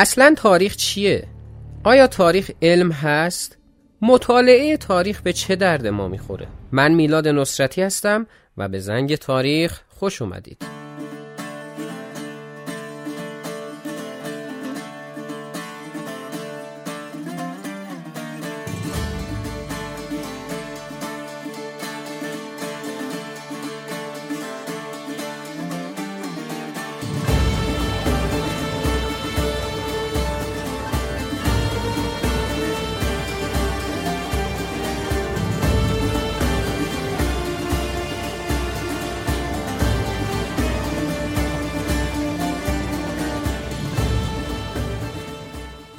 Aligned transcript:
اصلا 0.00 0.34
تاریخ 0.36 0.76
چیه؟ 0.76 1.24
آیا 1.84 2.06
تاریخ 2.06 2.50
علم 2.62 2.92
هست؟ 2.92 3.58
مطالعه 4.02 4.76
تاریخ 4.76 5.22
به 5.22 5.32
چه 5.32 5.56
درد 5.56 5.86
ما 5.86 6.08
می‌خوره؟ 6.08 6.46
من 6.72 6.92
میلاد 6.92 7.28
نصرتی 7.28 7.82
هستم 7.82 8.26
و 8.56 8.68
به 8.68 8.78
زنگ 8.78 9.16
تاریخ 9.16 9.80
خوش 9.88 10.22
اومدید. 10.22 10.77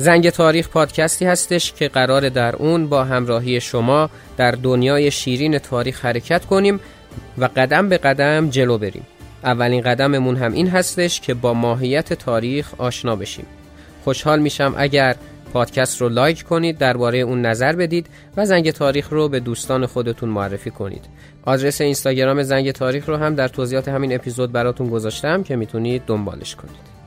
زنگ 0.01 0.29
تاریخ 0.29 0.69
پادکستی 0.69 1.25
هستش 1.25 1.73
که 1.73 1.87
قرار 1.87 2.29
در 2.29 2.55
اون 2.55 2.87
با 2.87 3.03
همراهی 3.03 3.61
شما 3.61 4.09
در 4.37 4.51
دنیای 4.51 5.11
شیرین 5.11 5.57
تاریخ 5.57 6.05
حرکت 6.05 6.45
کنیم 6.45 6.79
و 7.37 7.49
قدم 7.55 7.89
به 7.89 7.97
قدم 7.97 8.49
جلو 8.49 8.77
بریم. 8.77 9.07
اولین 9.43 9.81
قدممون 9.81 10.35
هم 10.35 10.53
این 10.53 10.67
هستش 10.67 11.21
که 11.21 11.33
با 11.33 11.53
ماهیت 11.53 12.13
تاریخ 12.13 12.73
آشنا 12.77 13.15
بشیم. 13.15 13.45
خوشحال 14.03 14.39
میشم 14.39 14.73
اگر 14.77 15.15
پادکست 15.53 16.01
رو 16.01 16.09
لایک 16.09 16.43
کنید 16.43 16.77
درباره 16.77 17.17
اون 17.17 17.41
نظر 17.41 17.75
بدید 17.75 18.07
و 18.37 18.45
زنگ 18.45 18.71
تاریخ 18.71 19.09
رو 19.09 19.29
به 19.29 19.39
دوستان 19.39 19.85
خودتون 19.85 20.29
معرفی 20.29 20.71
کنید. 20.71 21.05
آدرس 21.45 21.81
اینستاگرام 21.81 22.43
زنگ 22.43 22.71
تاریخ 22.71 23.09
رو 23.09 23.17
هم 23.17 23.35
در 23.35 23.47
توضیحات 23.47 23.87
همین 23.87 24.15
اپیزود 24.15 24.51
براتون 24.51 24.89
گذاشتم 24.89 25.43
که 25.43 25.55
می‌تونید 25.55 26.01
دنبالش 26.07 26.55
کنید. 26.55 26.98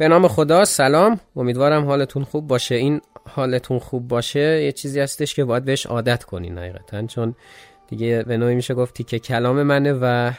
به 0.00 0.08
نام 0.08 0.28
خدا 0.28 0.64
سلام. 0.64 1.20
امیدوارم 1.36 1.84
حالتون 1.84 2.24
خوب 2.24 2.46
باشه. 2.46 2.74
این 2.74 3.00
حالتون 3.28 3.78
خوب 3.78 4.08
باشه 4.08 4.62
یه 4.62 4.72
چیزی 4.72 5.00
هستش 5.00 5.34
که 5.34 5.44
باید 5.44 5.64
بهش 5.64 5.86
عادت 5.86 6.24
کنین 6.24 6.58
حقیقتا 6.58 7.06
چون 7.06 7.34
دیگه 7.88 8.24
به 8.26 8.36
نوعی 8.36 8.54
میشه 8.54 8.74
گفتی 8.74 9.04
که 9.04 9.18
کلام 9.18 9.62
منه 9.62 9.92
و 9.92 10.32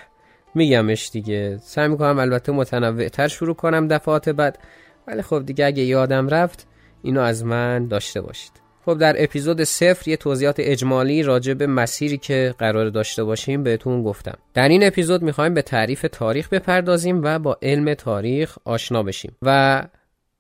میگمش 0.55 1.09
دیگه. 1.09 1.57
سعی 1.57 1.87
می‌کنم 1.87 2.19
البته 2.19 2.51
متنوع 2.51 3.07
تر 3.07 3.27
شروع 3.27 3.55
کنم 3.55 3.87
دفعات 3.87 4.29
بعد. 4.29 4.59
ولی 5.07 5.21
خب 5.21 5.45
دیگه 5.45 5.65
اگه 5.65 5.83
یادم 5.83 6.27
رفت 6.27 6.67
اینو 7.01 7.21
از 7.21 7.45
من 7.45 7.87
داشته 7.87 8.21
باشید. 8.21 8.60
خب 8.85 8.97
در 8.97 9.23
اپیزود 9.23 9.63
صفر 9.63 10.09
یه 10.09 10.17
توضیحات 10.17 10.55
اجمالی 10.59 11.23
راجع 11.23 11.53
به 11.53 11.67
مسیری 11.67 12.17
که 12.17 12.55
قرار 12.57 12.89
داشته 12.89 13.23
باشیم 13.23 13.63
بهتون 13.63 14.03
گفتم. 14.03 14.37
در 14.53 14.69
این 14.69 14.83
اپیزود 14.83 15.21
می‌خوایم 15.21 15.53
به 15.53 15.61
تعریف 15.61 16.05
تاریخ 16.11 16.49
بپردازیم 16.49 17.21
و 17.23 17.39
با 17.39 17.57
علم 17.61 17.93
تاریخ 17.93 18.57
آشنا 18.65 19.03
بشیم. 19.03 19.37
و 19.41 19.83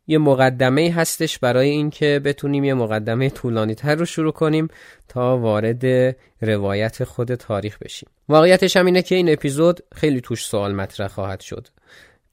یه 0.07 0.17
مقدمه 0.17 0.91
هستش 0.91 1.39
برای 1.39 1.69
اینکه 1.69 2.21
بتونیم 2.25 2.63
یه 2.63 2.73
مقدمه 2.73 3.29
طولانی 3.29 3.75
تر 3.75 3.95
رو 3.95 4.05
شروع 4.05 4.31
کنیم 4.31 4.67
تا 5.07 5.37
وارد 5.37 6.15
روایت 6.41 7.03
خود 7.03 7.35
تاریخ 7.35 7.77
بشیم. 7.77 8.09
واقعیتش 8.29 8.77
هم 8.77 8.85
اینه 8.85 9.01
که 9.01 9.15
این 9.15 9.29
اپیزود 9.29 9.79
خیلی 9.95 10.21
توش 10.21 10.45
سوال 10.45 10.75
مطرح 10.75 11.07
خواهد 11.07 11.39
شد. 11.39 11.67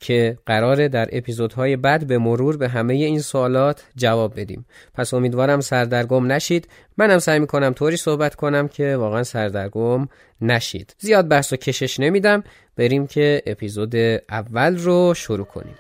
که 0.01 0.39
قراره 0.47 0.89
در 0.89 1.09
اپیزودهای 1.13 1.77
بعد 1.77 2.07
به 2.07 2.19
مرور 2.19 2.57
به 2.57 2.69
همه 2.69 2.95
این 2.95 3.21
سوالات 3.21 3.85
جواب 3.97 4.41
بدیم. 4.41 4.67
پس 4.95 5.15
امیدوارم 5.15 5.61
سردرگم 5.61 6.33
نشید. 6.33 6.69
منم 6.97 7.19
سعی 7.19 7.39
می‌کنم 7.39 7.73
طوری 7.73 7.97
صحبت 7.97 8.35
کنم 8.35 8.69
که 8.69 8.97
واقعا 8.97 9.23
سردرگم 9.23 10.09
نشید. 10.41 10.95
زیاد 10.99 11.29
بحث 11.29 11.53
و 11.53 11.57
کشش 11.57 12.01
نمیدم. 12.01 12.45
بریم 12.77 13.07
که 13.07 13.43
اپیزود 13.47 13.97
اول 14.31 14.79
رو 14.79 15.15
شروع 15.15 15.47
کنیم. 15.47 15.75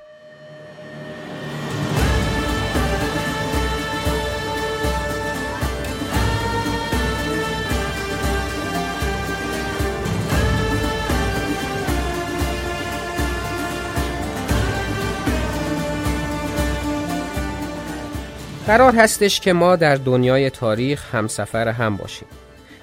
قرار 18.69 18.95
هستش 18.95 19.41
که 19.41 19.53
ما 19.53 19.77
در 19.77 19.95
دنیای 19.95 20.51
تاریخ 20.51 21.15
همسفر 21.15 21.69
هم 21.69 21.97
باشیم. 21.97 22.29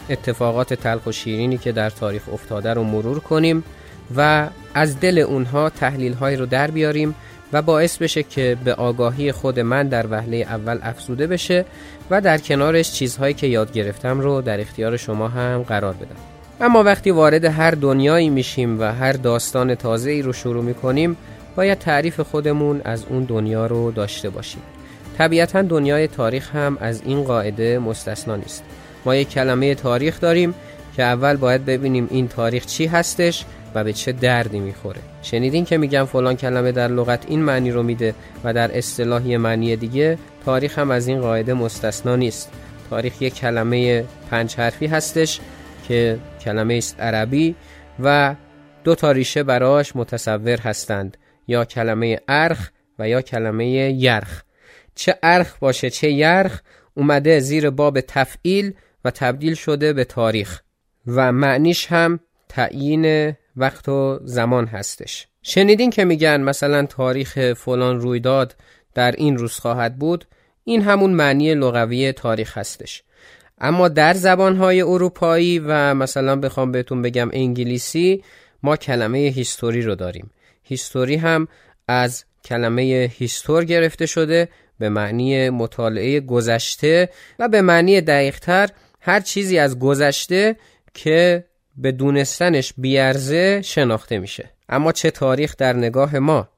اتفاقات 0.09 0.73
تلخ 0.73 1.05
و 1.05 1.11
شیرینی 1.11 1.57
که 1.57 1.71
در 1.71 1.89
تاریخ 1.89 2.29
افتاده 2.33 2.73
رو 2.73 2.83
مرور 2.83 3.19
کنیم 3.19 3.63
و 4.15 4.47
از 4.73 4.99
دل 4.99 5.17
اونها 5.17 5.69
تحلیل 5.69 6.13
های 6.13 6.35
رو 6.35 6.45
در 6.45 6.71
بیاریم 6.71 7.15
و 7.53 7.61
باعث 7.61 7.97
بشه 7.97 8.23
که 8.23 8.57
به 8.63 8.73
آگاهی 8.73 9.31
خود 9.31 9.59
من 9.59 9.87
در 9.87 10.07
وهله 10.09 10.37
اول 10.37 10.79
افزوده 10.81 11.27
بشه 11.27 11.65
و 12.09 12.21
در 12.21 12.37
کنارش 12.37 12.91
چیزهایی 12.91 13.33
که 13.33 13.47
یاد 13.47 13.73
گرفتم 13.73 14.19
رو 14.19 14.41
در 14.41 14.61
اختیار 14.61 14.97
شما 14.97 15.27
هم 15.27 15.63
قرار 15.63 15.93
بدم. 15.93 16.19
اما 16.61 16.83
وقتی 16.83 17.11
وارد 17.11 17.45
هر 17.45 17.71
دنیایی 17.71 18.29
میشیم 18.29 18.79
و 18.79 18.83
هر 18.83 19.13
داستان 19.13 19.75
تازه 19.75 20.11
ای 20.11 20.21
رو 20.21 20.33
شروع 20.33 20.63
می‌کنیم 20.63 21.17
باید 21.55 21.79
تعریف 21.79 22.19
خودمون 22.19 22.81
از 22.85 23.05
اون 23.09 23.23
دنیا 23.23 23.65
رو 23.65 23.91
داشته 23.91 24.29
باشیم. 24.29 24.61
طبیعتا 25.17 25.61
دنیای 25.61 26.07
تاریخ 26.07 26.55
هم 26.55 26.77
از 26.81 27.01
این 27.05 27.23
قاعده 27.23 27.79
مستثنا 27.79 28.35
نیست. 28.35 28.63
ما 29.05 29.15
یک 29.15 29.29
کلمه 29.29 29.75
تاریخ 29.75 30.19
داریم 30.19 30.55
که 30.95 31.03
اول 31.03 31.35
باید 31.37 31.65
ببینیم 31.65 32.07
این 32.11 32.27
تاریخ 32.27 32.65
چی 32.65 32.85
هستش 32.85 33.45
و 33.75 33.83
به 33.83 33.93
چه 33.93 34.11
دردی 34.11 34.59
می‌خوره. 34.59 34.99
شنیدین 35.21 35.65
که 35.65 35.77
میگم 35.77 36.05
فلان 36.05 36.35
کلمه 36.35 36.71
در 36.71 36.87
لغت 36.87 37.25
این 37.27 37.41
معنی 37.43 37.71
رو 37.71 37.83
میده 37.83 38.15
و 38.43 38.53
در 38.53 38.77
اصطلاحی 38.77 39.37
معنی 39.37 39.75
دیگه 39.75 40.17
تاریخ 40.45 40.79
هم 40.79 40.91
از 40.91 41.07
این 41.07 41.21
قاعده 41.21 41.53
مستثنا 41.53 42.15
نیست. 42.15 42.51
تاریخ 42.89 43.21
یک 43.21 43.35
کلمه 43.35 44.05
پنج 44.31 44.55
حرفی 44.55 44.87
هستش 44.87 45.39
که 45.87 46.17
کلمه 46.41 46.73
است 46.73 46.99
عربی 46.99 47.55
و 48.03 48.35
دو 48.83 48.95
تا 48.95 49.11
ریشه 49.11 49.43
براش 49.43 49.95
متصور 49.95 50.59
هستند. 50.61 51.17
یا 51.47 51.65
کلمه 51.65 52.19
ارخ 52.27 52.71
و 52.99 53.09
یا 53.09 53.21
کلمه 53.21 53.67
یرخ. 53.67 54.44
چه 54.95 55.17
ارخ 55.23 55.57
باشه 55.59 55.89
چه 55.89 56.11
یرخ 56.11 56.61
اومده 56.93 57.39
زیر 57.39 57.69
باب 57.69 58.01
تفعیل 58.01 58.73
و 59.05 59.11
تبدیل 59.11 59.53
شده 59.53 59.93
به 59.93 60.03
تاریخ. 60.03 60.61
و 61.07 61.31
معنیش 61.31 61.87
هم 61.87 62.19
تعیین 62.49 63.35
وقت 63.57 63.89
و 63.89 64.19
زمان 64.23 64.65
هستش. 64.65 65.27
شنیدین 65.41 65.89
که 65.89 66.05
میگن 66.05 66.41
مثلا 66.41 66.85
تاریخ 66.85 67.53
فلان 67.53 67.99
رویداد 67.99 68.55
در 68.93 69.11
این 69.11 69.37
روز 69.37 69.53
خواهد 69.53 69.99
بود؟ 69.99 70.25
این 70.63 70.81
همون 70.81 71.09
معنی 71.09 71.55
لغوی 71.55 72.11
تاریخ 72.11 72.57
هستش. 72.57 73.03
اما 73.61 73.87
در 73.87 74.13
زبانهای 74.13 74.81
اروپایی 74.81 75.59
و 75.59 75.93
مثلا 75.93 76.35
بخوام 76.35 76.71
بهتون 76.71 77.01
بگم 77.01 77.29
انگلیسی 77.33 78.23
ما 78.63 78.77
کلمه 78.77 79.17
هیستوری 79.17 79.81
رو 79.81 79.95
داریم. 79.95 80.31
هیستوری 80.63 81.15
هم 81.15 81.47
از 81.87 82.25
کلمه 82.45 83.11
هیستور 83.17 83.65
گرفته 83.65 84.05
شده 84.05 84.49
به 84.79 84.89
معنی 84.89 85.49
مطالعه 85.49 86.19
گذشته 86.19 87.09
و 87.39 87.47
به 87.47 87.61
معنی 87.61 88.01
دقیقتر 88.01 88.69
هر 89.01 89.19
چیزی 89.19 89.59
از 89.59 89.79
گذشته 89.79 90.55
که 90.93 91.45
به 91.77 91.91
دونستنش 91.91 92.73
بیارزه 92.77 93.61
شناخته 93.61 94.19
میشه. 94.19 94.51
اما 94.69 94.91
چه 94.91 95.11
تاریخ 95.11 95.55
در 95.57 95.73
نگاه 95.73 96.19
ما 96.19 96.49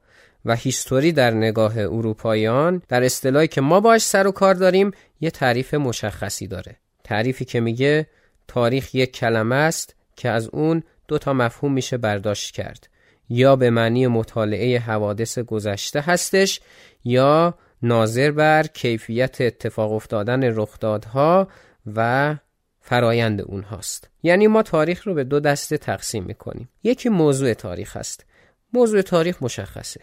و 0.44 0.56
هیستوری 0.56 1.12
در 1.12 1.30
نگاه 1.30 1.78
اروپاییان 1.78 2.82
در 2.88 3.04
اصطلاحی 3.04 3.48
که 3.48 3.60
ما 3.60 3.80
باش 3.80 4.02
سر 4.02 4.26
و 4.26 4.32
کار 4.32 4.54
داریم 4.54 4.90
یه 5.20 5.30
تعریف 5.30 5.74
مشخصی 5.74 6.46
داره. 6.46 6.76
تعریفی 7.04 7.44
که 7.44 7.60
میگه 7.60 8.06
تاریخ 8.48 8.94
یک 8.94 9.12
کلمه 9.12 9.56
است 9.56 9.94
که 10.16 10.28
از 10.28 10.48
اون 10.52 10.82
دو 11.08 11.18
تا 11.18 11.32
مفهوم 11.32 11.72
میشه 11.72 11.96
برداشت 11.96 12.54
کرد. 12.54 12.88
یا 13.28 13.56
به 13.56 13.70
معنی 13.70 14.06
مطالعه 14.06 14.78
حوادث 14.78 15.38
گذشته 15.38 16.00
هستش 16.00 16.60
یا 17.04 17.54
ناظر 17.82 18.30
بر 18.30 18.62
کیفیت 18.62 19.40
اتفاق 19.40 19.92
افتادن 19.92 20.44
رخدادها 20.44 21.48
و 21.94 22.36
فرایند 22.80 23.40
اونهاست. 23.40 24.10
یعنی 24.22 24.46
ما 24.46 24.62
تاریخ 24.62 25.06
رو 25.06 25.14
به 25.14 25.24
دو 25.24 25.40
دسته 25.40 25.78
تقسیم 25.78 26.24
می‌کنیم. 26.24 26.68
یکی 26.82 27.08
موضوع 27.08 27.54
تاریخ 27.54 27.96
است. 27.96 28.26
موضوع 28.72 29.02
تاریخ 29.02 29.42
مشخصه. 29.42 30.00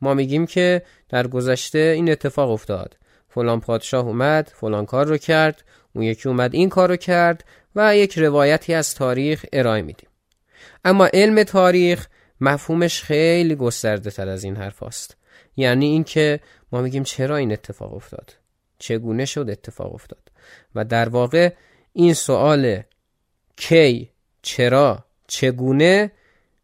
ما 0.00 0.14
میگیم 0.14 0.46
که 0.46 0.82
در 1.08 1.26
گذشته 1.26 1.78
این 1.78 2.10
اتفاق 2.10 2.50
افتاد. 2.50 2.96
فلان 3.28 3.60
پادشاه 3.60 4.06
اومد 4.06 4.52
فلان 4.54 4.86
کار 4.86 5.06
رو 5.06 5.16
کرد 5.16 5.64
اون 5.94 6.04
یکی 6.04 6.28
اومد 6.28 6.54
این 6.54 6.68
کار 6.68 6.88
رو 6.88 6.96
کرد 6.96 7.44
و 7.76 7.96
یک 7.96 8.18
روایتی 8.18 8.74
از 8.74 8.94
تاریخ 8.94 9.46
ارائه 9.52 9.82
میدیم. 9.82 10.08
اما 10.84 11.08
علم 11.12 11.42
تاریخ 11.42 12.06
مفهومش 12.40 13.02
خیلی 13.02 13.54
گسترده 13.54 14.10
تر 14.10 14.28
از 14.28 14.44
این 14.44 14.56
حرف 14.56 14.82
است. 14.82 15.16
یعنی 15.56 15.86
اینکه 15.86 16.40
ما 16.72 16.82
میگیم 16.82 17.02
چرا 17.02 17.36
این 17.36 17.52
اتفاق 17.52 17.94
افتاد 17.94 18.36
چگونه 18.78 19.24
شد 19.24 19.50
اتفاق 19.50 19.94
افتاد 19.94 20.30
و 20.74 20.84
در 20.84 21.08
واقع 21.08 21.52
این 21.92 22.14
سوال 22.14 22.82
کی 23.56 24.10
چرا 24.42 25.04
چگونه 25.26 26.12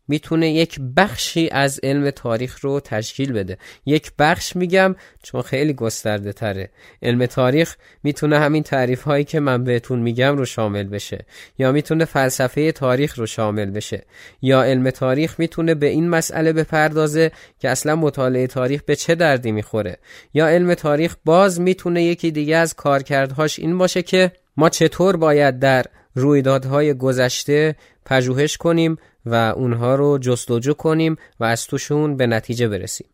می‌تونه 0.08 0.52
یک 0.52 0.80
بخشی 0.96 1.48
از 1.48 1.80
علم 1.82 2.10
تاریخ 2.10 2.60
رو 2.60 2.80
تشکیل 2.80 3.32
بده. 3.32 3.58
یک 3.86 4.12
بخش 4.18 4.56
میگم 4.56 4.96
چون 5.22 5.42
خیلی 5.42 5.72
گسترده 5.72 6.32
تره 6.32 6.70
علم 7.02 7.26
تاریخ 7.26 7.76
می‌تونه 8.02 8.38
همین 8.38 8.62
تعریف 8.62 9.02
هایی 9.02 9.24
که 9.24 9.40
من 9.40 9.64
بهتون 9.64 9.98
میگم 9.98 10.36
رو 10.36 10.44
شامل 10.44 10.82
بشه. 10.82 11.26
یا 11.58 11.72
می‌تونه 11.72 12.04
فلسفه 12.04 12.72
تاریخ 12.72 13.18
رو 13.18 13.26
شامل 13.26 13.70
بشه. 13.70 14.04
یا 14.42 14.62
علم 14.62 14.90
تاریخ 14.90 15.40
می‌تونه 15.40 15.74
به 15.74 15.86
این 15.86 16.08
مسئله 16.08 16.52
بپردازه 16.52 17.30
که 17.58 17.68
اصلا 17.68 17.96
مطالعه 17.96 18.46
تاریخ 18.46 18.82
به 18.82 18.96
چه 18.96 19.14
دردی 19.14 19.52
می‌خوره. 19.52 19.96
یا 20.34 20.48
علم 20.48 20.74
تاریخ 20.74 21.16
باز 21.24 21.60
می‌تونه 21.60 22.02
یکی 22.02 22.30
دیگه 22.30 22.56
از 22.56 22.74
کارکردهاش 22.74 23.58
این 23.58 23.78
باشه 23.78 24.02
که 24.02 24.32
ما 24.56 24.68
چطور 24.68 25.16
باید 25.16 25.58
در 25.58 25.86
رویدادهای 26.14 26.94
گذشته 26.94 27.76
پژوهش 28.06 28.56
کنیم 28.56 28.96
و 29.26 29.34
اونها 29.34 29.94
رو 29.94 30.18
جستجو 30.18 30.74
کنیم 30.74 31.16
و 31.40 31.44
از 31.44 31.66
توشون 31.66 32.16
به 32.16 32.26
نتیجه 32.26 32.68
برسیم. 32.68 33.06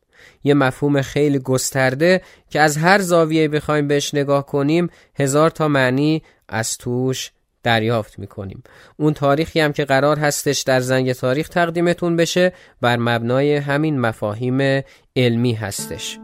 یه 0.45 0.55
مفهوم 0.55 1.02
خیلی 1.02 1.38
گسترده 1.38 2.23
که 2.50 2.61
از 2.61 2.76
هر 2.76 2.99
زاویه 2.99 3.49
بخوایم 3.49 3.88
بهش 3.88 4.14
نگاه 4.14 4.47
کنیم 4.47 4.88
هزار 5.14 5.50
تا 5.50 5.69
معنی 5.69 6.23
از 6.49 6.78
توش 6.78 7.31
دریافت 7.62 8.19
می‌کنیم. 8.19 8.62
اون 8.97 9.14
تاریخی 9.14 9.61
هم 9.61 9.73
که 9.73 9.85
قرار 9.85 10.19
هستش 10.19 10.61
در 10.61 10.81
زنگ 10.81 11.12
تاریخ 11.12 11.49
تقدیمتون 11.49 12.17
بشه 12.17 12.52
بر 12.81 12.97
مبنای 12.97 13.57
همین 13.57 14.00
مفاهیم 14.00 14.83
علمی 15.17 15.52
هستش. 15.52 16.19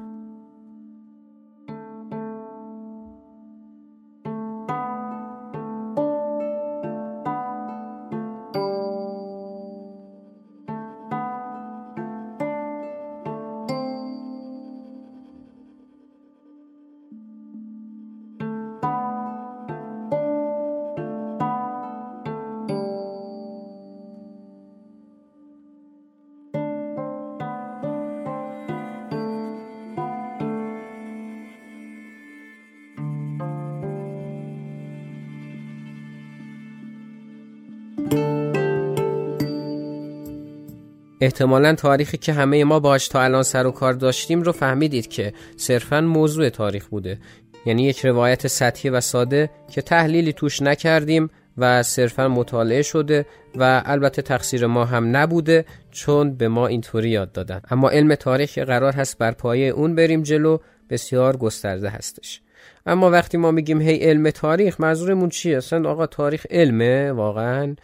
احتمالا 41.20 41.74
تاریخی 41.74 42.16
که 42.16 42.32
همه 42.32 42.64
ما 42.64 42.80
باش 42.80 43.08
تا 43.08 43.20
الان 43.20 43.42
سر 43.42 43.66
و 43.66 43.70
کار 43.70 43.92
داشتیم 43.92 44.42
رو 44.42 44.52
فهمیدید 44.52 45.06
که 45.06 45.32
صرفا 45.56 46.00
موضوع 46.00 46.48
تاریخ 46.48 46.86
بوده. 46.86 47.18
یعنی 47.66 47.82
یک 47.82 48.06
روایت 48.06 48.46
سطحی 48.46 48.90
و 48.90 49.00
ساده 49.00 49.50
که 49.70 49.82
تحلیلی 49.82 50.32
توش 50.32 50.62
نکردیم 50.62 51.30
و 51.58 51.82
صرفا 51.82 52.28
مطالعه 52.28 52.82
شده 52.82 53.26
و 53.56 53.82
البته 53.86 54.22
تقصیر 54.22 54.66
ما 54.66 54.84
هم 54.84 55.16
نبوده 55.16 55.64
چون 55.90 56.34
به 56.34 56.48
ما 56.48 56.66
اینطوری 56.66 57.10
یاد 57.10 57.32
دادن. 57.32 57.60
اما 57.70 57.90
علم 57.90 58.14
تاریخ 58.14 58.58
قرار 58.58 58.92
هست 58.92 59.18
بر 59.18 59.30
پایه 59.30 59.68
اون 59.68 59.94
بریم 59.94 60.22
جلو 60.22 60.58
بسیار 60.90 61.36
گسترده 61.36 61.88
هستش. 61.88 62.40
اما 62.86 63.10
وقتی 63.10 63.36
ما 63.36 63.50
میگیم 63.50 63.80
هی 63.80 63.96
علم 63.96 64.30
تاریخ 64.30 64.80
منظورمون 64.80 65.28
چیه؟ 65.28 65.56
اصلا 65.56 65.90
آقا 65.90 66.06
تاریخ 66.06 66.46
علمه 66.50 67.12
واقعا. 67.12 67.76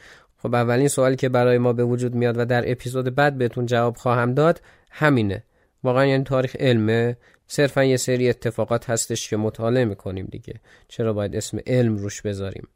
خب 0.42 0.54
اولین 0.54 0.88
سوالی 0.88 1.16
که 1.16 1.28
برای 1.28 1.58
ما 1.58 1.72
به 1.72 1.84
وجود 1.84 2.14
میاد 2.14 2.38
و 2.38 2.44
در 2.44 2.70
اپیزود 2.70 3.14
بعد 3.14 3.38
بهتون 3.38 3.66
جواب 3.66 3.96
خواهم 3.96 4.34
داد 4.34 4.60
همینه. 4.90 5.44
واقعا 5.84 6.06
یعنی 6.06 6.24
تاریخ 6.24 6.56
علمه. 6.58 7.16
صرفا 7.46 7.84
یه 7.84 7.96
سری 7.96 8.28
اتفاقات 8.28 8.90
هستش 8.90 9.30
که 9.30 9.36
مطالعه 9.36 9.84
می‌کنیم 9.84 10.28
دیگه. 10.30 10.54
چرا 10.88 11.12
باید 11.12 11.36
اسم 11.36 11.58
علم 11.66 11.96
روش 11.96 12.22
بذاریم؟ 12.22 12.68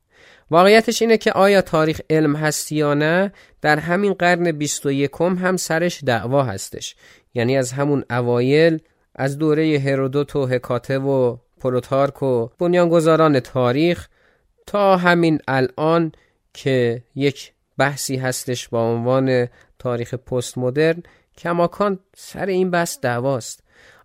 واقعیتش 0.51 1.03
اینه 1.03 1.17
که 1.17 1.33
آیا 1.33 1.63
تاریخ 1.63 2.01
علم 2.11 2.37
هست 2.37 2.73
یا 2.73 2.95
نه؟ 2.95 3.33
در 3.61 3.79
همین 3.79 4.13
قرن 4.13 4.53
21 4.53 5.11
هم 5.21 5.57
سرش 5.57 6.05
دعوا 6.05 6.43
هستش. 6.43 6.97
یعنی 7.35 7.57
از 7.57 7.73
همون 7.73 8.05
اوایل 8.11 8.81
از 9.15 9.39
دوره 9.39 9.79
هرودوت 9.79 10.37
و 10.37 10.47
هکاته 10.47 10.99
و 10.99 11.37
پروتارک 11.61 12.23
و 12.23 12.49
بنیانگذاران 12.59 13.41
تاریخ 13.41 14.09
تا 14.67 14.97
همین 14.97 15.39
الان 15.49 16.13
که 16.55 17.03
یک 17.15 17.53
بحثی 17.79 18.17
هستش 18.17 18.69
با 18.69 18.93
عنوان 18.93 19.49
تاریخ 19.79 20.15
پست 20.15 20.59
مدرن 20.59 21.03
کماکان 21.39 21.99
سر 22.17 22.47
این 22.47 22.71
بحث 22.71 22.99
دعواست. 23.01 23.63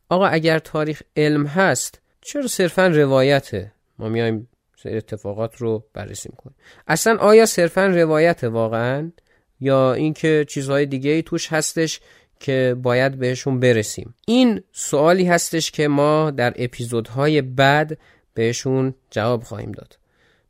آقا 0.10 0.28
اگر 0.28 0.60
تاریخ 0.60 1.02
علم 1.18 1.46
هست 1.46 2.02
چرا 2.22 2.48
صرفا 2.48 2.88
روایته؟ 2.88 3.72
ما 4.00 4.10
میایم 4.10 4.48
اتفاقات 4.86 5.58
رو 5.58 5.84
بررسی 5.94 6.30
کنیم 6.38 6.56
اصلا 6.88 7.18
آیا 7.18 7.46
صرفا 7.46 7.86
روایت 7.86 8.44
واقعا؟ 8.44 9.12
یا 9.60 9.94
اینکه 9.94 10.46
چیزهای 10.50 10.86
دیگه 10.86 11.12
ای 11.12 11.22
توش 11.22 11.54
هستش 11.54 12.00
که 12.40 12.76
باید 12.82 13.20
بهشون 13.20 13.60
برسیم؟ 13.60 14.16
این 14.28 14.64
سوالی 14.72 15.26
هستش 15.26 15.72
که 15.72 15.88
ما 15.88 16.32
در 16.32 16.54
اپیزودهای 16.56 17.42
بعد 17.42 17.98
بهشون 18.34 18.96
جواب 19.12 19.44
خواهیم 19.44 19.72
داد. 19.72 19.98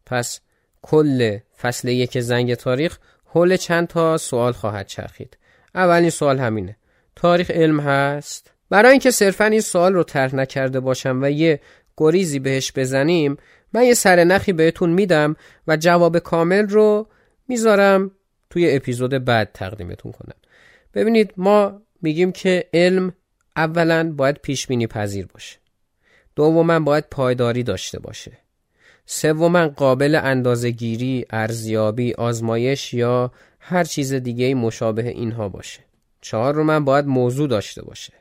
پس 0.06 0.40
کل 0.82 1.38
فصل 1.62 1.88
یک 1.88 2.20
زنگ 2.20 2.54
تاریخ 2.54 2.98
حول 3.26 3.58
چند 3.58 3.88
تا 3.88 4.18
سوال 4.18 4.52
خواهد 4.52 4.88
چرخید. 4.88 5.38
اولین 5.76 6.10
سوال 6.10 6.40
همینه. 6.40 6.76
تاریخ 7.16 7.52
علم 7.52 7.80
هست؟ 7.80 8.52
برای 8.70 8.92
اینکه 8.92 9.12
صرفا 9.12 9.46
این 9.46 9.62
سوال 9.62 9.94
رو 9.94 10.04
طرح 10.04 10.36
نکرده 10.36 10.80
باشم 10.80 11.20
و 11.22 11.32
یه 11.32 11.60
گریزی 11.98 12.40
بهش 12.40 12.72
بزنیم 12.76 13.38
من 13.74 13.84
یه 13.84 13.94
سرنخی 13.94 14.54
بهتون 14.54 14.90
میدم 14.90 15.36
و 15.68 15.78
جواب 15.78 16.20
کامل 16.20 16.68
رو 16.68 17.08
می‌ذارم 17.48 18.12
توی 18.50 18.76
اپیزود 18.76 19.26
بعد 19.26 19.50
تقدیمتون 19.54 20.12
کنم. 20.12 20.36
ببینید 20.94 21.34
ما 21.38 21.82
میگیم 22.02 22.32
که 22.32 22.70
علم 22.74 23.14
اولا 23.56 24.12
باید 24.12 24.38
پیش 24.38 24.68
بینی 24.68 24.88
پذیر 24.88 25.28
باشه. 25.34 25.58
دوما 26.36 26.80
باید 26.80 27.06
پایداری 27.12 27.64
داشته 27.64 28.00
باشه. 28.00 28.32
سوما 29.12 29.68
قابل 29.68 30.20
اندازهگیری، 30.24 31.26
ارزیابی، 31.30 32.14
آزمایش 32.14 32.94
یا 32.94 33.32
هر 33.60 33.84
چیز 33.84 34.14
دیگه 34.14 34.56
مشابه 34.56 35.08
اینها 35.08 35.50
باشه. 35.50 35.80
چهار 36.22 36.54
رو 36.56 36.64
من 36.64 36.86
باید 36.86 37.06
موضوع 37.06 37.48
داشته 37.48 37.82
باشه. 37.82 38.14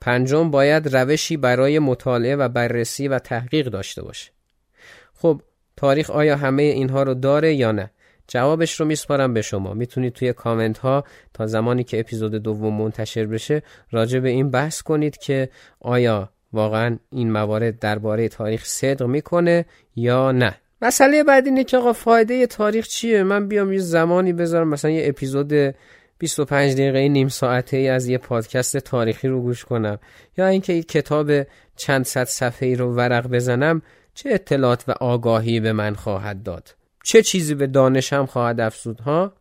پنجم 0.00 0.50
باید 0.50 0.96
روشی 0.96 1.36
برای 1.36 1.78
مطالعه 1.78 2.36
و 2.36 2.48
بررسی 2.48 3.08
و 3.08 3.18
تحقیق 3.18 3.66
داشته 3.66 4.02
باشه. 4.02 4.30
خب 5.14 5.42
تاریخ 5.76 6.10
آیا 6.10 6.36
همه 6.36 6.62
اینها 6.62 7.02
رو 7.02 7.14
داره 7.14 7.54
یا 7.54 7.72
نه؟ 7.72 7.90
جوابش 8.28 8.80
رو 8.80 8.86
میسپارم 8.86 9.34
به 9.34 9.42
شما 9.42 9.74
می‌تونید 9.74 10.12
توی 10.12 10.32
کامنت 10.32 10.78
ها 10.78 11.04
تا 11.34 11.46
زمانی 11.46 11.84
که 11.84 12.00
اپیزود 12.00 12.34
دوم 12.34 12.74
منتشر 12.74 13.26
بشه 13.26 13.62
راجع 13.90 14.18
به 14.18 14.28
این 14.28 14.50
بحث 14.50 14.82
کنید 14.82 15.16
که 15.16 15.48
آیا 15.80 16.30
واقعا 16.54 16.98
این 17.10 17.32
موارد 17.32 17.78
درباره 17.78 18.28
تاریخ 18.28 18.64
صدق 18.64 19.02
می‌کنه 19.02 19.64
یا 19.96 20.32
نه؟ 20.32 20.54
مسئله 20.82 21.24
بعد 21.24 21.46
اینه 21.46 21.64
که 21.64 21.76
آقا 21.76 21.92
فایده 21.92 22.46
تاریخ 22.46 22.86
چیه؟ 22.86 23.22
من 23.22 23.48
بیام 23.48 23.72
یه 23.72 23.78
زمانی 23.78 24.32
بذارم 24.32 24.68
مثلا 24.68 24.90
یه 24.90 25.08
اپیزود 25.08 25.52
25 26.18 26.72
دقیقه 26.72 27.08
نیم 27.08 27.28
ساعته 27.28 27.76
ای 27.76 27.88
از 27.88 28.08
یه 28.08 28.18
پادکست 28.18 28.76
تاریخی 28.76 29.28
رو 29.28 29.40
گوش 29.40 29.64
کنم. 29.64 29.98
یا 30.38 30.46
اینکه 30.46 30.72
این 30.72 30.82
کتاب 30.82 31.30
چند 31.76 32.04
صد 32.04 32.24
صفحه 32.24 32.68
ای 32.68 32.74
رو 32.74 32.94
ورق 32.94 33.26
بزنم 33.26 33.82
چه 34.14 34.30
اطلاعات 34.32 34.84
و 34.88 34.92
آگاهی 35.00 35.60
به 35.60 35.72
من 35.72 35.94
خواهد 35.94 36.42
داد؟ 36.42 36.74
چه 37.04 37.22
چیزی 37.22 37.54
به 37.54 37.66
دانشم 37.66 38.26
خواهد 38.26 38.60
افزود 38.60 39.00
ها؟ 39.00 39.32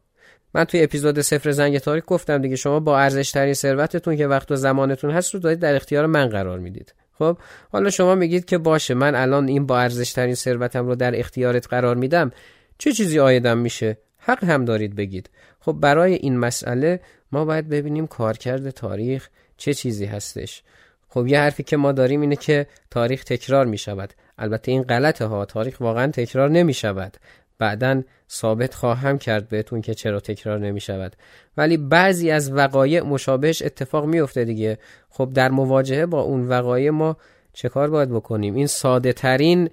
من 0.53 0.63
توی 0.63 0.84
اپیزود 0.84 1.20
صفر 1.20 1.51
زنگ 1.51 1.77
تاریخ 1.77 2.03
گفتم 2.08 2.41
دیگه 2.41 2.55
شما 2.55 2.79
با 2.79 3.00
ارزش 3.00 3.32
ترین 3.32 3.53
ثروتتون 3.53 4.15
که 4.15 4.27
وقت 4.27 4.51
و 4.51 4.55
زمانتون 4.55 5.12
هست 5.12 5.34
رو 5.34 5.39
دارید 5.39 5.60
در 5.60 5.75
اختیار 5.75 6.05
من 6.05 6.27
قرار 6.27 6.60
می‌دید. 6.60 6.93
خب 7.20 7.38
حالا 7.72 7.89
شما 7.89 8.15
میگید 8.15 8.46
که 8.46 8.58
باشه 8.58 8.93
من 8.93 9.15
الان 9.15 9.48
این 9.48 9.65
با 9.65 9.79
ارزش 9.79 10.13
ترین 10.13 10.36
ثروتم 10.36 10.86
رو 10.86 10.96
در 10.96 11.20
اختیارت 11.20 11.67
قرار 11.67 11.96
میدم 11.96 12.32
چه 12.77 12.91
چیزی 12.91 13.20
آیدم 13.20 13.58
میشه؟ 13.58 13.98
حق 14.17 14.43
هم 14.43 14.65
دارید 14.65 14.96
بگید. 14.96 15.29
خب 15.60 15.72
برای 15.72 16.13
این 16.13 16.38
مسئله 16.38 17.00
ما 17.32 17.46
باید 17.46 17.70
ببینیم 17.70 18.08
کارکرد 18.08 18.70
تاریخ 18.70 19.29
چه 19.58 19.74
چیزی 19.74 20.05
هستش. 20.05 20.63
خب 21.10 21.27
یه 21.27 21.39
حرفی 21.39 21.63
که 21.63 21.77
ما 21.77 21.91
داریم 21.91 22.22
اینه 22.22 22.36
که 22.36 22.67
تاریخ 22.91 23.24
تکرار 23.24 23.65
می 23.65 23.77
شود 23.77 24.13
البته 24.38 24.72
این 24.72 24.84
غلطه 24.84 25.25
ها 25.25 25.46
تاریخ 25.46 25.82
واقعا 25.82 26.12
تکرار 26.12 26.50
نمی 26.50 26.74
شود 26.74 27.17
بعدا 27.60 28.03
ثابت 28.31 28.74
خواهم 28.74 29.17
کرد 29.17 29.50
بهتون 29.50 29.81
که 29.81 29.93
چرا 29.93 30.19
تکرار 30.19 30.60
نمی 30.60 30.79
شود 30.79 31.15
ولی 31.57 31.77
بعضی 31.77 32.31
از 32.31 32.51
وقایع 32.51 33.01
مشابهش 33.01 33.62
اتفاق 33.62 34.05
میفته 34.05 34.45
دیگه. 34.45 34.77
خب 35.10 35.31
در 35.33 35.51
مواجهه 35.51 36.05
با 36.05 36.22
اون 36.22 36.48
وقایع 36.48 36.89
ما 36.89 37.17
چه 37.53 37.69
کار 37.69 37.89
باید 37.89 38.10
بکنیم؟ 38.10 38.55
این 38.55 38.67
ساده 38.67 39.13
ترین 39.13 39.69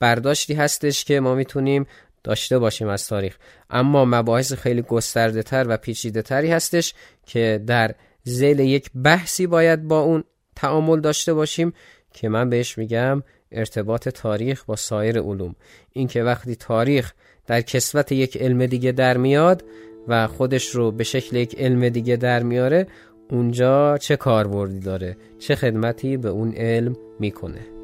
برداشتی 0.00 0.54
هستش 0.54 1.04
که 1.04 1.20
ما 1.20 1.34
می‌تونیم 1.34 1.86
داشته 2.24 2.58
باشیم 2.58 2.88
از 2.88 3.08
تاریخ. 3.08 3.36
اما 3.70 4.04
مباحث 4.04 4.52
خیلی 4.52 4.82
گسترده 4.82 5.42
تر 5.42 5.66
و 5.68 5.76
پیچیده 5.76 6.22
تری 6.22 6.50
هستش 6.50 6.94
که 7.26 7.62
در 7.66 7.94
زیل 8.22 8.58
یک 8.60 8.90
بحثی 9.04 9.46
باید 9.46 9.88
با 9.88 10.00
اون 10.00 10.24
تعامل 10.56 11.00
داشته 11.00 11.34
باشیم 11.34 11.72
که 12.14 12.28
من 12.28 12.50
بهش 12.50 12.78
میگم 12.78 13.22
ارتباط 13.52 14.08
تاریخ 14.08 14.64
با 14.64 14.76
سایر 14.76 15.20
علوم. 15.20 15.54
اینکه 15.92 16.22
وقتی 16.22 16.56
تاریخ 16.56 17.12
در 17.46 17.60
کسوت 17.60 18.12
یک 18.12 18.36
علم 18.36 18.66
دیگه 18.66 18.92
در 18.92 19.16
میاد 19.16 19.64
و 20.08 20.26
خودش 20.26 20.68
رو 20.68 20.92
به 20.92 21.04
شکل 21.04 21.36
یک 21.36 21.58
علم 21.58 21.88
دیگه 21.88 22.16
در 22.16 22.42
میاره 22.42 22.86
اونجا 23.30 23.98
چه 23.98 24.16
کاربردی 24.16 24.80
داره؟ 24.80 25.16
چه 25.38 25.54
خدمتی 25.54 26.16
به 26.16 26.28
اون 26.28 26.52
علم 26.52 26.96
می‌کنه؟ 27.20 27.79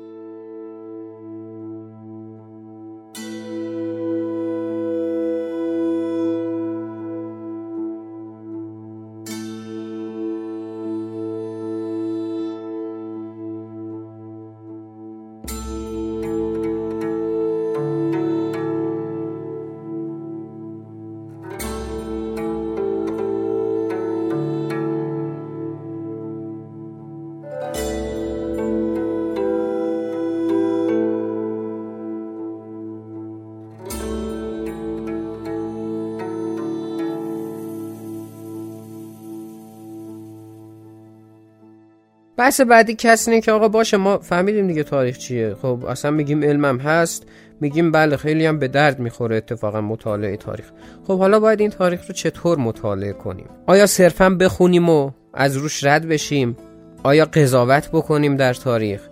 بحث 42.36 42.60
بعدی 42.60 42.94
کسی 42.94 43.40
که 43.40 43.52
آقا 43.52 43.68
باشه 43.68 43.96
ما 43.96 44.18
فهمیدیم 44.18 44.66
دیگه 44.66 44.82
تاریخ 44.82 45.18
چیه. 45.18 45.54
خب 45.62 45.84
اصلا 45.88 46.10
میگیم 46.10 46.42
علمم 46.42 46.78
هست. 46.78 47.26
میگیم 47.60 47.92
بله 47.92 48.16
خیلی 48.16 48.46
هم 48.46 48.58
به 48.58 48.68
درد 48.68 48.98
می‌خوره 48.98 49.36
اتفاقا 49.36 49.80
مطالعه 49.80 50.36
تاریخ. 50.36 50.70
خب 51.06 51.18
حالا 51.18 51.40
باید 51.40 51.60
این 51.60 51.70
تاریخ 51.70 52.06
رو 52.06 52.14
چطور 52.14 52.58
مطالعه 52.58 53.12
کنیم؟ 53.12 53.46
آیا 53.66 53.86
صرفا 53.86 54.30
بخونیم 54.30 54.88
و 54.88 55.10
از 55.34 55.56
روش 55.56 55.84
رد 55.84 56.08
بشیم؟ 56.08 56.56
آیا 57.02 57.24
قضاوت 57.24 57.88
بکنیم 57.92 58.36
در 58.36 58.54
تاریخ؟ 58.54 59.08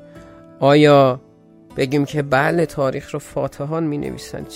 آیا 0.61 1.21
بگیم 1.77 2.05
که 2.05 2.23
بله 2.23 2.67
تاریخ 2.67 3.11
رو 3.11 3.19
فاتحان 3.19 3.85
می 3.85 3.99
نویسن 3.99 4.47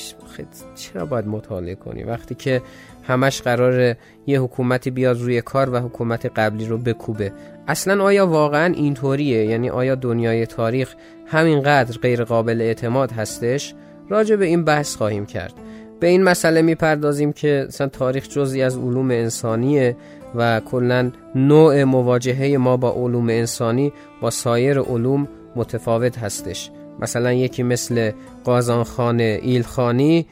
چرا 0.76 1.06
باید 1.06 1.26
مطالعه 1.26 1.75
کنی 1.75 2.02
وقتی 2.02 2.34
که 2.34 2.62
همش 3.08 3.42
قرار 3.42 3.96
یه 4.26 4.40
حکومتی 4.40 4.90
بیاد 4.90 5.20
روی 5.20 5.40
کار 5.40 5.70
و 5.70 5.78
حکومت 5.78 6.26
قبلی 6.26 6.66
رو 6.66 6.78
بکوبه. 6.78 7.32
اصلا 7.68 8.04
آیا 8.04 8.26
واقعا 8.26 8.74
اینطوریه؟ 8.74 9.44
یعنی 9.44 9.70
آیا 9.70 9.94
دنیای 9.94 10.46
تاریخ 10.46 10.94
همینقدر 11.26 11.98
غیر 11.98 12.24
قابل 12.24 12.60
اعتماد 12.60 13.12
هستش؟ 13.12 13.74
راجع 14.08 14.36
به 14.36 14.46
این 14.46 14.64
بحث 14.64 14.96
خواهیم 14.96 15.26
کرد. 15.26 15.52
به 16.00 16.06
این 16.06 16.22
مسئله 16.22 16.62
می‌پردازیم 16.62 17.32
که 17.32 17.64
مثلا 17.68 17.86
تاریخ 17.86 18.28
جزی 18.28 18.62
از 18.62 18.76
علوم 18.76 19.10
انسانیه 19.10 19.96
و 20.34 20.60
کلا 20.60 21.10
نوع 21.34 21.84
مواجهه 21.84 22.56
ما 22.56 22.76
با 22.76 22.90
علوم 22.92 23.28
انسانی 23.28 23.92
با 24.20 24.30
سایر 24.30 24.78
علوم 24.78 25.28
متفاوت 25.56 26.18
هستش. 26.18 26.70
مثلا 27.00 27.32
یکی 27.32 27.62
مثل 27.62 28.10
قازانخان 28.44 29.20
ایلخانی 29.20 30.26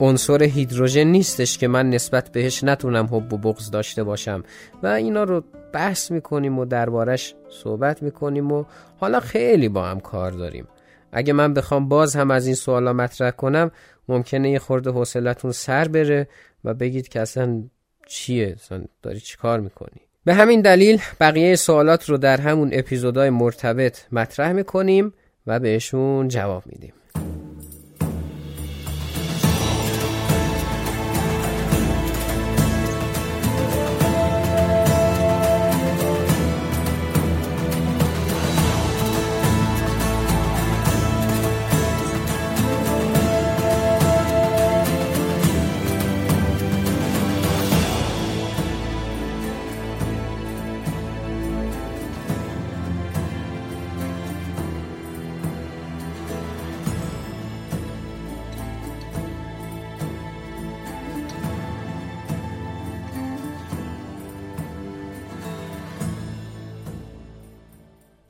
عنصر 0.00 0.42
هیدروژن 0.42 1.04
نیستش 1.04 1.58
که 1.58 1.68
من 1.68 1.90
نسبت 1.90 2.32
بهش 2.32 2.64
نتونم 2.64 3.06
حب 3.06 3.32
و 3.32 3.38
بغض 3.38 3.70
داشته 3.70 4.04
باشم. 4.04 4.44
و 4.82 4.86
اینا 4.86 5.24
رو 5.24 5.44
بحث 5.72 6.10
می‌کنیم 6.10 6.58
و 6.58 6.64
دربارش 6.64 7.34
صحبت 7.48 8.02
می‌کنیم 8.02 8.52
و 8.52 8.64
حالا 9.00 9.20
خیلی 9.20 9.68
با 9.68 9.86
هم 9.86 10.00
کار 10.00 10.30
داریم. 10.30 10.68
اگه 11.12 11.32
من 11.32 11.54
بخوام 11.54 11.88
باز 11.88 12.16
هم 12.16 12.30
از 12.30 12.46
این 12.46 12.54
سوالا 12.54 12.92
مطرح 12.92 13.30
کنم 13.30 13.70
ممکنه 14.08 14.50
یه 14.50 14.58
خورده 14.58 14.90
حوصلتون 14.90 15.52
سر 15.52 15.88
بره 15.88 16.28
و 16.64 16.74
بگید 16.74 17.08
که 17.08 17.20
اصلا 17.20 17.62
چیه؟ 18.06 18.54
اصلا 18.56 18.84
داری 19.02 19.20
چی 19.20 19.36
کار 19.36 19.60
می‌کنی؟ 19.60 20.00
به 20.24 20.34
همین 20.34 20.60
دلیل 20.60 21.00
بقیه 21.20 21.56
سوالات 21.56 22.08
رو 22.08 22.18
در 22.18 22.40
همون 22.40 22.70
اپیزودهای 22.72 23.30
مرتبط 23.30 23.98
مطرح 24.12 24.52
می‌کنیم 24.52 25.12
و 25.46 25.60
بهشون 25.60 26.28
جواب 26.28 26.62
میدیم. 26.66 26.92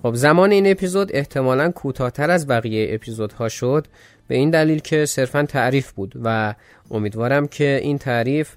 خب 0.03 0.15
زمان 0.15 0.51
این 0.51 0.71
اپیزود 0.71 1.11
احتمالا 1.15 1.71
کوتاهتر 1.71 2.31
از 2.31 2.47
بقیه 2.47 2.95
اپیزودها 2.95 3.49
شد 3.49 3.87
به 4.29 4.35
این 4.35 4.51
دلیل 4.51 4.79
که 4.79 5.07
صرفا 5.07 5.43
تعریف 5.43 5.93
بود 5.93 6.15
و 6.25 6.55
امیدوارم 6.91 7.47
که 7.47 7.81
این 7.83 7.99
تعریف 7.99 8.55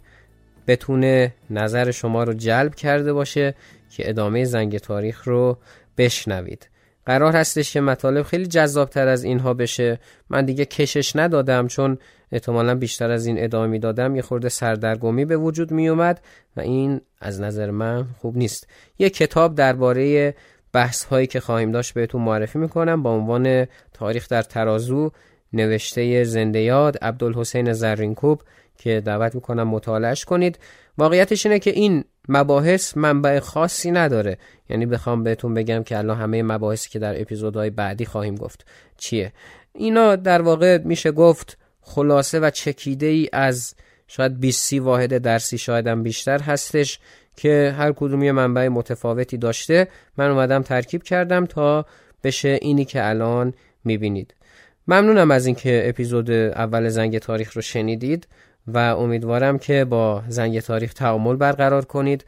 بتونه 0.67 1.33
نظر 1.49 1.91
شما 1.91 2.23
رو 2.23 2.33
جلب 2.33 2.75
کرده 2.75 3.13
باشه 3.13 3.55
که 3.89 4.09
ادامه 4.09 4.43
زنگ 4.45 4.77
تاریخ 4.77 5.27
رو 5.27 5.57
بشنوید. 5.97 6.69
قرار 7.05 7.35
هستش 7.35 7.73
که 7.73 7.81
مطالب 7.81 8.23
خیلی 8.23 8.45
جذابتر 8.45 9.07
از 9.07 9.23
اینها 9.23 9.53
بشه. 9.53 9.99
من 10.29 10.45
دیگه 10.45 10.65
کشش 10.65 11.15
ندادم 11.15 11.67
چون 11.67 11.97
احتمالا 12.31 12.75
بیشتر 12.75 13.11
از 13.11 13.25
این 13.25 13.43
ادامه 13.43 13.79
دادم 13.79 14.15
یه 14.15 14.21
خورده 14.21 14.49
سردرگمی 14.49 15.25
به 15.25 15.37
وجود 15.37 15.71
می 15.71 15.89
اومد 15.89 16.21
و 16.57 16.61
این 16.61 17.01
از 17.21 17.41
نظر 17.41 17.71
من 17.71 18.05
خوب 18.19 18.37
نیست. 18.37 18.67
یه 18.99 19.09
کتاب 19.09 19.55
درباره 19.55 20.35
بحث 20.73 21.03
هایی 21.03 21.27
که 21.27 21.39
خواهیم 21.39 21.71
داشت 21.71 21.93
بهتون 21.93 22.21
معرفی 22.21 22.59
می‌کنم. 22.59 23.03
با 23.03 23.11
عنوان 23.11 23.67
تاریخ 23.93 24.27
در 24.27 24.41
ترازو 24.41 25.11
نوشته 25.53 26.23
زنده 26.23 26.61
یاد 26.61 26.97
عبدالحسین 27.01 27.73
زرینکوب 27.73 28.41
که 28.77 29.01
دعوت 29.05 29.35
می‌کنم 29.35 29.67
مطالعش 29.67 30.25
کنید. 30.25 30.59
واقعیتش 30.97 31.45
اینه 31.45 31.59
که 31.59 31.71
این 31.71 32.03
مباحث 32.29 32.97
منبع 32.97 33.39
خاصی 33.39 33.91
نداره. 33.91 34.37
یعنی 34.69 34.85
بخوام 34.85 35.23
بهتون 35.23 35.53
بگم 35.53 35.83
که 35.83 35.97
الان 35.97 36.17
همه 36.17 36.43
مباحثی 36.43 36.89
که 36.89 36.99
در 36.99 37.21
اپیزودهای 37.21 37.69
بعدی 37.69 38.05
خواهیم 38.05 38.35
گفت. 38.35 38.65
چیه؟ 38.97 39.33
اینا 39.73 40.15
در 40.15 40.41
واقع 40.41 40.77
میشه 40.77 41.11
گفت 41.11 41.57
خلاصه 41.81 42.39
و 42.39 42.49
چکیده 42.49 43.05
ای 43.05 43.29
از 43.33 43.75
شاید 44.07 44.39
20 44.39 44.73
واحد 44.73 45.17
درسی 45.17 45.57
شاید 45.57 45.87
هم 45.87 46.03
بیشتر 46.03 46.41
هستش 46.41 46.99
که 47.35 47.75
هر 47.77 47.91
کدوم 47.91 48.23
یه 48.23 48.31
منبع 48.31 48.67
متفاوتی 48.67 49.37
داشته 49.37 49.87
من 50.17 50.29
اومدم 50.29 50.61
ترکیب 50.61 51.03
کردم 51.03 51.45
تا 51.45 51.85
بشه 52.23 52.59
اینی 52.61 52.85
که 52.85 53.07
الان 53.09 53.53
می‌بینید. 53.83 54.33
ممنونم 54.87 55.31
از 55.31 55.45
اینکه 55.45 55.89
اپیزود 55.89 56.31
اول 56.31 56.89
زنگ 56.89 57.17
تاریخ 57.17 57.53
رو 57.53 57.61
شنیدید 57.61 58.27
و 58.67 58.77
امیدوارم 58.77 59.57
که 59.57 59.85
با 59.85 60.23
زنگ 60.27 60.59
تاریخ 60.59 60.93
تعامل 60.93 61.35
برقرار 61.35 61.85
کنید. 61.85 62.25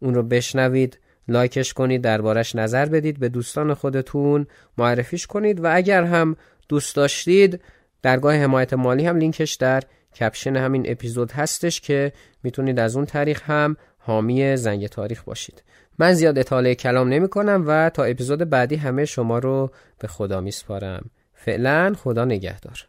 اون 0.00 0.14
رو 0.14 0.22
بشنوید 0.22 0.98
لایکش 1.28 1.72
کنید 1.72 2.02
دربارش 2.02 2.56
نظر 2.56 2.86
بدید 2.86 3.18
به 3.18 3.28
دوستان 3.28 3.74
خودتون 3.74 4.46
معرفیش 4.78 5.26
کنید 5.26 5.64
و 5.64 5.76
اگر 5.76 6.04
هم 6.04 6.36
دوست 6.68 6.96
داشتید 6.96 7.60
درگاه 8.02 8.34
حمایت 8.34 8.74
مالی 8.74 9.06
هم 9.06 9.16
لینکش 9.16 9.54
در 9.54 9.82
کپشن 10.20 10.56
همین 10.56 10.84
اپیزود 10.90 11.32
هستش 11.32 11.80
که 11.80 12.12
می‌تونید 12.42 12.78
از 12.78 12.96
اون 12.96 13.06
طریق 13.06 13.42
هم 13.42 13.76
حامی 14.08 14.56
زنگ 14.56 14.86
تاریخ 14.86 15.24
باشید. 15.24 15.62
من 15.98 16.12
زیاد 16.12 16.38
اطاله 16.38 16.74
کلام 16.74 17.08
نمی 17.08 17.28
کنم 17.28 17.64
و 17.66 17.90
تا 17.90 18.04
اپیزود 18.04 18.50
بعدی 18.50 18.76
همه 18.76 19.04
شما 19.04 19.38
رو 19.38 19.70
به 19.98 20.08
خدا 20.08 20.40
میسپارم. 20.40 21.10
فعلا 21.34 21.94
خدا 21.98 22.24
نگهدار. 22.24 22.88